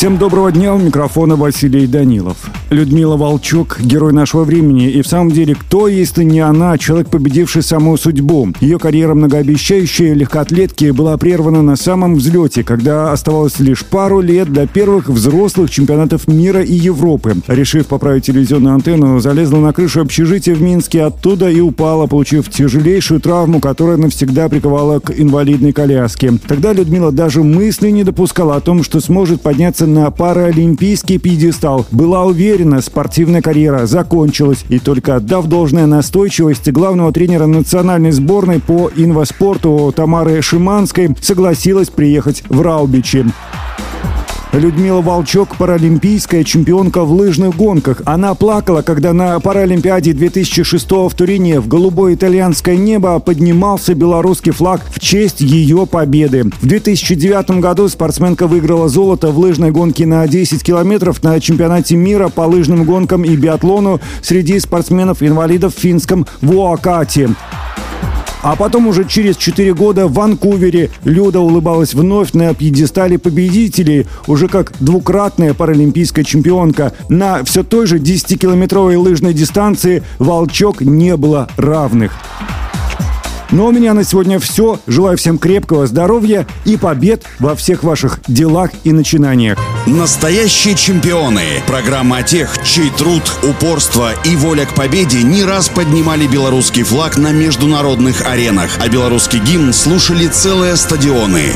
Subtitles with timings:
[0.00, 2.48] Всем доброго дня, у микрофона Василий Данилов.
[2.70, 4.88] Людмила Волчок– герой нашего времени.
[4.88, 8.48] И в самом деле, кто, если не она, человек, победивший саму судьбу?
[8.60, 14.66] Ее карьера многообещающая легкоатлетки была прервана на самом взлете, когда оставалось лишь пару лет до
[14.66, 17.36] первых взрослых чемпионатов мира и Европы.
[17.46, 23.20] Решив поправить телевизионную антенну, залезла на крышу общежития в Минске, оттуда и упала, получив тяжелейшую
[23.20, 26.32] травму, которая навсегда приковала к инвалидной коляске.
[26.48, 31.86] Тогда Людмила даже мысли не допускала о том, что сможет подняться на паралимпийский пьедестал.
[31.90, 34.64] Была уверена, спортивная карьера закончилась.
[34.68, 42.42] И только отдав должное настойчивости главного тренера национальной сборной по инваспорту Тамары Шиманской, согласилась приехать
[42.48, 43.26] в Раубичи.
[44.52, 48.02] Людмила Волчок– паралимпийская чемпионка в лыжных гонках.
[48.04, 54.80] Она плакала, когда на Паралимпиаде 2006 в Турине в голубое итальянское небо поднимался белорусский флаг
[54.92, 56.50] в честь ее победы.
[56.60, 62.28] В 2009 году спортсменка выиграла золото в лыжной гонке на 10 километров на чемпионате мира
[62.28, 67.30] по лыжным гонкам и биатлону среди спортсменов-инвалидов в финском Вуакате.
[68.42, 74.48] А потом уже через 4 года в Ванкувере Люда улыбалась вновь на пьедестале победителей, уже
[74.48, 76.92] как двукратная паралимпийская чемпионка.
[77.08, 82.12] На все той же 10-километровой лыжной дистанции Волчок не было равных.
[83.52, 84.78] Ну, у меня на сегодня все.
[84.86, 89.58] Желаю всем крепкого здоровья и побед во всех ваших делах и начинаниях.
[89.86, 91.42] Настоящие чемпионы.
[91.66, 97.18] Программа о тех, чей труд, упорство и воля к победе не раз поднимали белорусский флаг
[97.18, 101.52] на международных аренах, а белорусский гимн слушали целые стадионы.